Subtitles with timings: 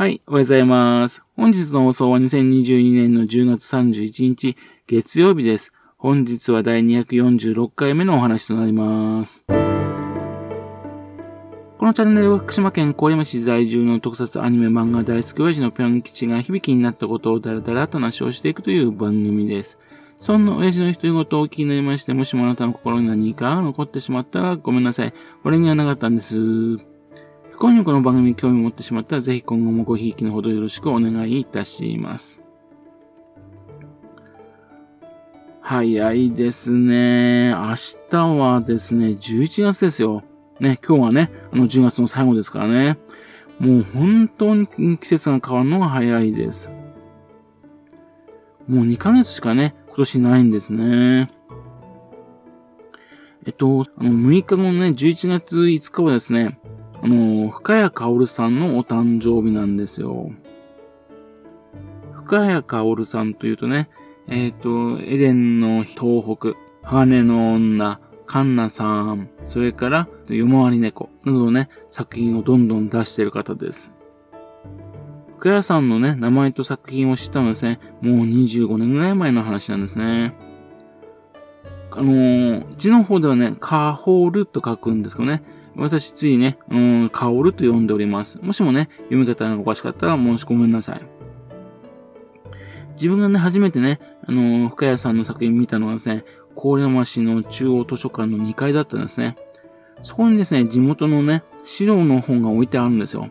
[0.00, 1.22] はい、おはようございます。
[1.36, 5.74] 本日の放送は2022年の10月31日月曜日です。
[5.98, 9.44] 本日は第246回目のお話となります。
[9.46, 9.54] こ
[11.84, 19.78] のチャンネルは福島県郡山市在住の特撮アニメ漫画大好き親父のぴょん吉が響きになったことをだらだらと話をしていくという番組です。
[20.16, 25.12] そんな親父の独り言をお聞きになりまして、もしもあなたの心に何かが残ってしまったらごめんなさい。
[25.44, 26.89] 俺にはなかったんです。
[27.60, 32.40] 今夜この番組に興味を持ってしまったら、ぜひ今後もごひいきのほどよろしくお願いいたします。
[35.60, 37.50] 早いですね。
[37.50, 37.74] 明
[38.10, 40.22] 日はですね、11月ですよ。
[40.58, 42.98] ね、今日はね、あの10月の最後ですからね。
[43.58, 46.70] もう本当に季節が変わるのが早いです。
[48.68, 51.30] もう2ヶ月しかね、今年ないんですね。
[53.44, 56.58] えっと、あの、6日後のね、11月5日はですね、
[57.02, 60.30] あの、深谷薫さんのお誕生日なんですよ。
[62.12, 63.88] 深谷薫さんというとね、
[64.28, 73.92] えっ、ー、と、エデンの東北、鋼の女、カンナさん、それから、夜回り猫などのね、作品をどんどん出している方です。
[75.38, 80.36] 深谷さんのね、名前と作品を知ったのですね、もう25年ぐらい前の話なんですね。
[81.90, 85.42] あのー、字の方ではね、カーホールと書くんですけどね、
[85.76, 88.38] 私ついね、うん、カオルと呼んでおります。
[88.42, 91.00] もしもね、読み方がおかしかったら申し込めなさい。
[92.94, 99.36] 自分がね、初めてね、あのー、深谷さんの作品見たのはですね、郡山市の中央図書館の2階だったんですね。
[100.02, 103.28] そこにですね、地元のね、資料の本が置いてあるんですよ。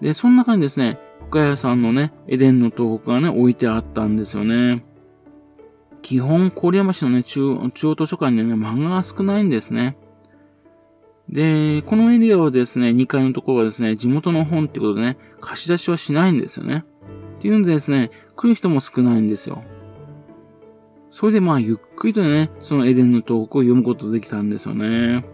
[0.00, 0.98] で、その中にですね、
[1.30, 4.84] 深谷さんのね、エデンの東北がね、置いてあったんですよね。
[6.02, 9.96] 基本、郡山市のね、中中央図書館にはね、漫画が少ないんですね。
[11.28, 16.84] で、このエリアはですね、2階のところはですね、地元の本ってことでね、貸し出しはしないんですよね。
[17.38, 19.62] っていうんでですね、来る人も少ないんですよ。
[21.10, 25.24] それでまあ、ゆっくりとね、そのエデンの東北を読むことできたんですよね。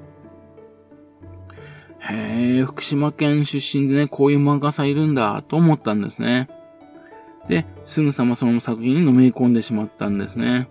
[2.00, 6.48] へえ、福島県出身でね、こういう漫画さんいるんだ、と思ったんですね。
[7.48, 10.68] で、すぐさまその作品にのめり込んでしまったんですね。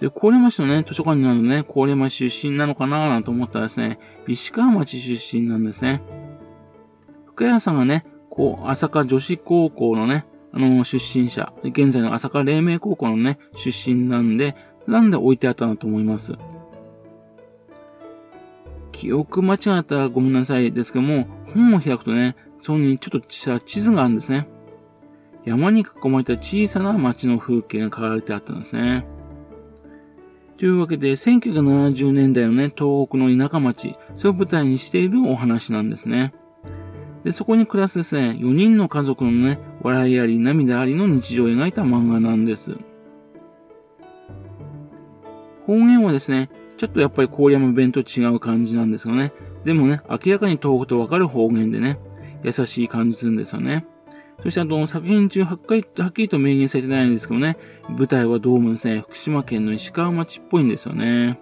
[0.00, 6.02] で、郡山市のね、図書館になるね、郡山市出身なのかななんて思ったらですね、石川町出身なんですね。
[7.26, 14.56] 福谷さんがね、こう、朝霞女子高校のね、あの、出身者、現在の朝霞黎明高校のね、出身なんで、
[14.86, 16.34] なんで置いてあったんだと思います。
[18.92, 24.48] 記憶間違ったらごめんなさいですけども、本を開くとね、そこにちょっと地図があるんですね。
[25.46, 29.06] 山に囲まれた小さな町の風景が書かれてあったんですね。
[30.58, 36.34] というわけで、1970年代のね、東北の田舎町、それを舞台にしているお話なんですね。
[37.24, 42.76] で、そこに暮らすですね、4人の家族のね、笑いあり、涙ありの日常を描いた漫画なんです。
[45.66, 49.32] 方言はですね、ちょっとやっぱり郡山弁と違う感じなんですよね。
[49.64, 51.98] でもね、明らかに東北とわかる方言でね、
[52.42, 53.86] 優しい感じするんですよね。
[54.46, 57.56] そしてあと、作品中はっきりはっきりと明言されてないんですけどね、
[57.88, 61.40] 舞台はどうもですね、福島県の石川町っぽいんですよね。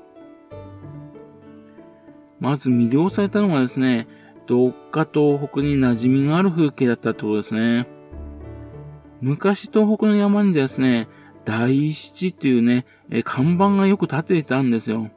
[2.40, 4.08] まず魅了されたのはですね、
[4.46, 7.86] どっか東北に馴染みがある風景だったってことですね。
[9.20, 11.06] 昔東北の山にですね、
[11.44, 12.86] 大七っていうね、
[13.24, 15.10] 看板がよく立ててたんですよ。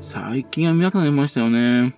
[0.00, 1.96] 最近は見なくなりましたよね。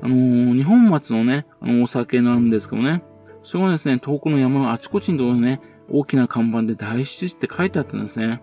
[0.00, 3.02] あのー、日本松のね、あのお酒なんですけどね。
[3.42, 5.60] それがですね、遠くの山のあちこちのとこにね、
[5.90, 8.42] 大きな看板で大七って書いてあったんですね。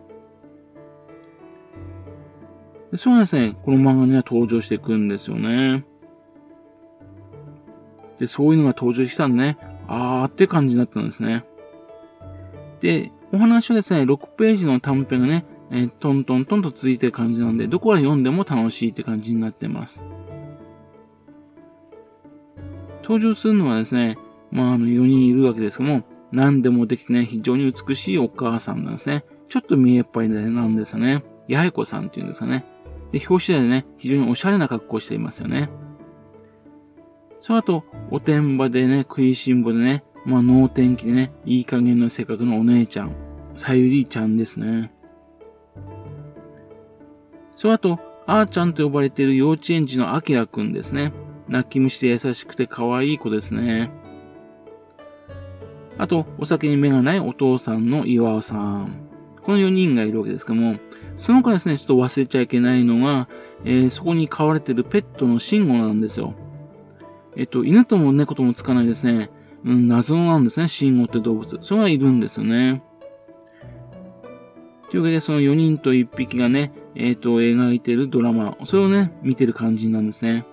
[2.92, 5.86] でそれがですね、この漫画には登場していくんですよね。
[8.20, 9.58] で、そういうのが登場したんでね、
[9.88, 11.46] あーって感じになったんですね。
[12.82, 20.04] で、お話はですね、6ページの短編がね、えー、トントントンと続いてる感じなんで、どこから読んでも楽しいって感じになってます。
[23.04, 24.18] 登場するのはですね、
[24.52, 29.26] まあ、あの、4人いるわけですけども、何でもできてね、非常に美しいお母さんなんですね。
[29.48, 31.24] ちょっと見えっぱいなんですよね。
[31.50, 32.66] 八重子さんっていうんですかね。
[33.12, 35.70] で、表紙でね、非常におしゃれな格好をしていますよね。
[37.42, 43.16] その後、おてんばでね、食いしん坊でね、まあ、脳天気でね、いい加減の性格のお姉ちゃん、
[43.56, 44.92] さゆりちゃんですね。
[47.56, 51.14] その後、あーちゃんと呼ばれている幼稚園児のあきらくんですね。
[51.48, 53.90] 泣き虫で優しくて可愛い子ですね。
[56.00, 59.10] あと、お酒に目がないお父さんの岩尾さん。
[59.44, 60.78] この4人がいるわけですけども、
[61.18, 63.28] その他ですね、ちょっと忘れちゃいけないのが、
[63.66, 66.34] えー、そこに飼われてるペットのシンゴなんですよ。
[67.36, 69.30] えっと、犬とも猫ともつかないですね、
[69.66, 71.60] うん、謎なんですね、シンゴって動物。
[71.62, 72.82] それがいるんですよね。
[74.90, 80.46] というわけで、その4人と1匹がね、えっ、ー、と、描いてるドラマ、それをね、見てる感じなんですね。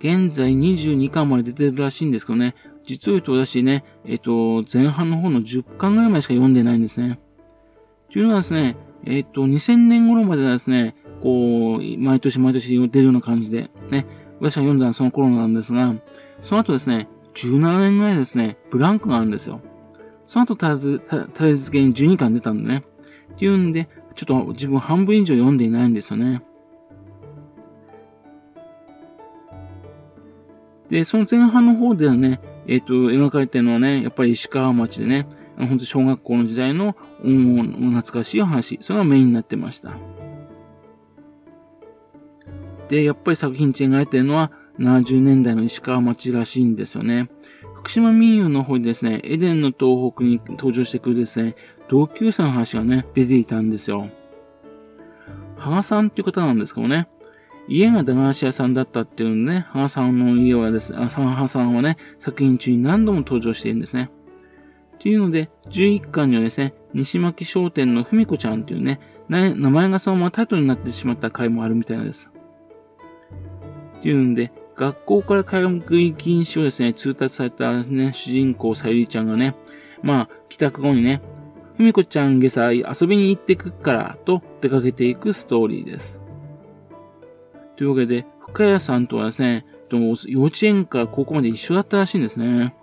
[0.00, 2.54] 現在22巻まで出てるらしいんですけどね、
[2.86, 7.20] 実を言うと私ね、えっ、と、前半の方の10巻ぐらいまでしか読んでないんですね。
[8.10, 14.06] というのはですね、えっ、と、2000年頃まではですね、こう、毎年毎年出るような感じで、ね、
[14.40, 15.94] 私が読んだのはその頃なんですが、
[16.40, 19.60] その後ですね、17年ぐらいですね、ブランクがあるんですよ。
[20.24, 21.00] その後、立
[21.34, 22.84] て続けに12巻出たんでね。
[23.34, 26.42] っていうんで、ちょっと自分半分以上読んでいないんですよね。
[30.90, 35.26] で、その前半の方ではね、えっ、ー、と、描かれてるのはね、やっぱり石川町でね、
[35.56, 39.92] 本当小学校の時代の懐かしい話、それがメインになってました。
[42.88, 47.30] で、やっぱり作品地描いてるのは70年代の石川町らしいんですよね。
[47.74, 51.54] 福島民謡の方にですね、エデンの東北に登場してくるですね、
[51.88, 54.08] 同級生の話がね、出ていたんですよ。
[55.56, 57.08] 羽賀さんっていう方なんですけどね、
[57.70, 64.10] 家が駄菓子屋さんだったっていうのね、羽賀さんの家はですね、羽賀さんはね、作品中に何度も登場しているんですね。
[64.98, 72.32] というので、11巻にはですね、西巻商店のふみこちゃんっていうね、名前がそのままタイトルになってしまった回もあるみたいなんです。
[73.98, 75.58] っていうんで、学校から通
[76.00, 79.54] い禁止をですね、通達されたね、主人公さゆりちゃんがね、
[80.02, 81.22] まあ、帰宅後にね、
[81.76, 86.18] ふみこちゃん下祭遊びに行ってくっから、と出かけていくストーリーです。
[87.80, 92.74] というわけで、深谷さんとはですね、幼稚園か高校まで一緒だったらしいんですね。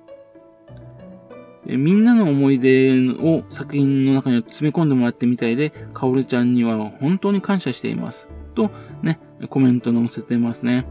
[1.68, 8.28] みんなの思い出を作品の中に詰め込んでもらってみたいで、かおるちゃんには本当に感謝しています。
[8.56, 8.72] と、
[9.04, 9.20] ね、
[9.52, 10.88] コメント載せてますね。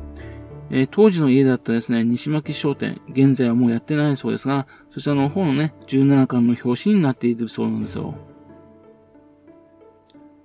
[0.71, 8.15] えー、当時の家だったですね、西巻商店、現在はもうやってないそうですが、そちらの方のね、17巻の表紙になっているそうなんですよ。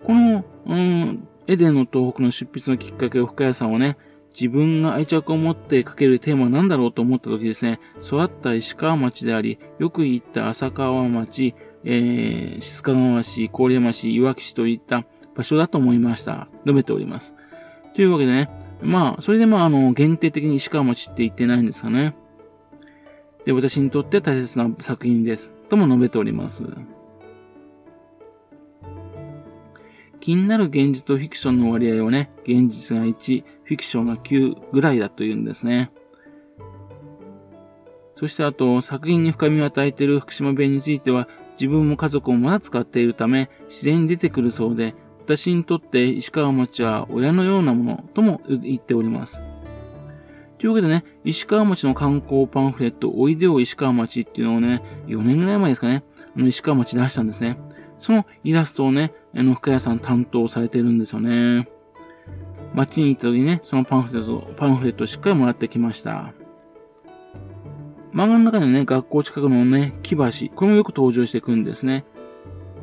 [0.03, 3.97] この、うん、エデンの東北の執筆のきっかけを深谷さんはね、
[4.33, 11.53] 自分が愛着を持って書けるテーマは何だろうと思った時ですね、育った石川町であり、よく行った浅川町、
[11.83, 15.05] えー、静川市、郡山市、岩木市といった
[15.35, 16.47] 場所だと思いました。
[16.65, 17.33] 述べております。
[17.95, 18.49] というわけでね、
[18.81, 22.15] まあ、それでまあ、あの、限定的に石川町って言ってないんですかね。
[23.45, 25.53] で、私にとって大切な作品です。
[25.69, 26.63] とも述べております。
[30.21, 35.91] 気になる現実とフィクションの割合はね、現実が1、フィクションが9ぐらいだというんですね。
[38.13, 49.41] そしてあと、作品に深みを与えている福島弁については、自分も家族もまだ使っているため、自然に出てくるそうで、私にとって石川町は親のようなものとも言っております。
[50.59, 56.03] というわけでね、石川町の観光パンフレット、おいでよ石川町っていうのをね、4年ぐらい前ですかね、
[56.35, 57.57] あの石川町出したんですね。
[57.97, 61.69] そのイラストをね、あの、深谷さん担当されてるんですよね。
[62.73, 66.33] 街に行った時にね、そのパンフレット、パンフレットをしっかりもらってきました。
[68.13, 72.05] 漫画の中でね、学校近くのね、木橋、これもよく登場してくるんですね。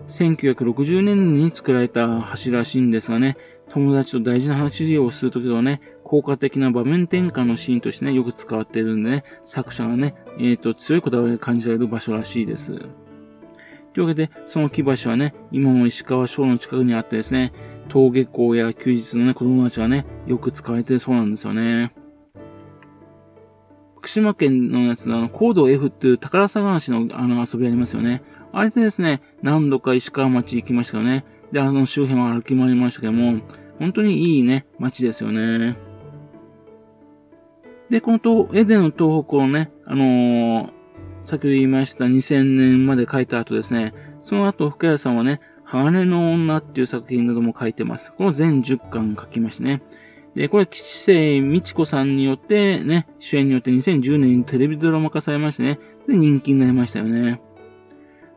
[0.08, 3.36] 1960年に作られた橋らしいんですがね、
[3.70, 12.80] 友達と大事な話をするときはね、効果的な場面転換のシーンとしてね、よく使われているんでね、作者がね、えっ、ー、と、強いこだわりを感じられる場所らしいです。
[13.94, 17.52] というわけで、その木橋はね、今も石川省の近くにあってですね、
[17.88, 21.92] 登下校や休日のね、子供たちがね、よく使われてるそうなんですよね。
[23.96, 28.22] 福島県のやつのあの、コード F っていう宝探しのあの遊びありますよね。
[28.52, 31.24] あれでですね、何度か石川町行きましたよね。
[31.52, 33.40] で、あの周辺は歩き回りましたけども、
[33.78, 35.76] 本当にいいね、街ですよね。
[37.90, 40.70] で、この東、エデンの東北をね、あのー、
[41.24, 48.12] 先ほど言いました2000年まで書いた後ですね、その後、深谷さんはね、鋼の女っていう作品なども書いてます。
[48.14, 49.82] この全10巻書きましてね。
[50.34, 57.42] で、これ、吉瀬美智子さんによってね、主演によって2010年にテレビドラマ化されましてね、で、人気になりましたよね。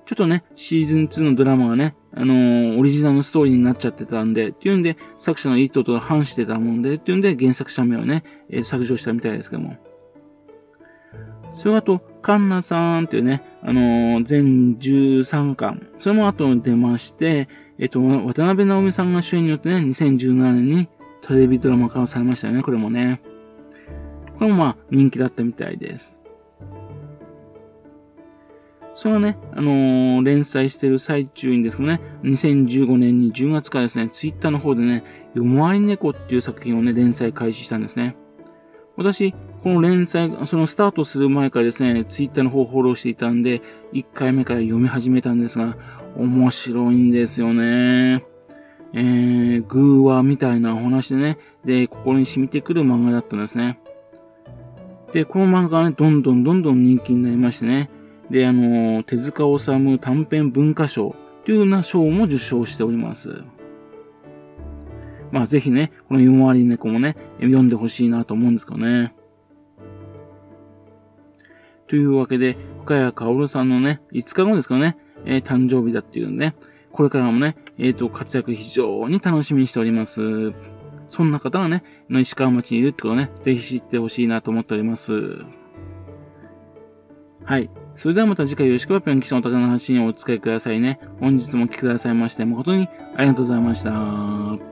[0.05, 9.77] ちょっとね、シーズン2のドラマがね、あのー、オリジナルのストーリーになっちゃってたんで、っていうんで、作者の意図と反してたもんで、っていうんで、原作者名をね、えー、削除したみたいですけども。
[11.53, 15.87] それあと、カンナさんっていうね、あのー、全13巻。
[15.97, 17.47] それも後に出まして、
[17.79, 20.87] えっと、渡辺直美さんが主演によってね、2017年に
[21.21, 23.21] テレビドラマ化されましたよね、これもね。
[24.37, 26.21] これもまあ、人気だったみたいです。
[28.93, 38.15] そのね、あのー、連載してる最中にですね、2015年に10月からですね、ツイッターの方でね、夜回り猫っていう作品をね、連載開始したんですね。
[38.97, 39.33] 私、
[39.63, 43.61] この連載、そのスタートする前からですね、ツイッターの方をフォローしていたんで、
[43.93, 45.77] 1回目から読み始めたんですが、
[46.17, 48.25] 面白いんですよね。
[48.93, 53.79] えー、偶話みたいなお話でね、で、心に染みてくる漫画だったんですね。
[55.13, 57.89] で、この漫画がね、どんどんどんどん人気になりましてね、
[58.31, 61.15] で、あの、手塚治虫短編文化賞
[61.45, 63.43] というような賞も受賞しております。
[65.31, 69.13] まあ、ぜひね、この4割猫もね、読んでほしいなと思うんですけどね。
[71.91, 72.55] というわけで、
[72.85, 74.95] 深谷薫さんのね、5日後ですかね、
[75.25, 76.53] えー、誕生日だっていうんで、
[76.93, 80.53] これからもね、えっ、ー、と、活躍非常に楽しみにしております。
[81.09, 85.11] そんな方がね、石川町にいるってことをね、ぜひ知ってほしいなと思っております。
[87.43, 87.69] はい。
[87.95, 91.01] それではまた次回、吉川ぴょん記者の高の話にお使いくださいね。
[91.19, 94.70] 本日も来てくださいまして、誠にありがとうございました。